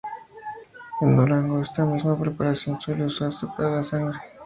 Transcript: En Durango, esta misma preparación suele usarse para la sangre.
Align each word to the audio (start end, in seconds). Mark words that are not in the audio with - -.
En 1.01 1.15
Durango, 1.15 1.61
esta 1.61 1.85
misma 1.85 2.17
preparación 2.19 2.81
suele 2.81 3.05
usarse 3.05 3.45
para 3.55 3.69
la 3.69 3.83
sangre. 3.83 4.17